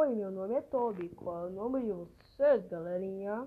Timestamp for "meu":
0.14-0.30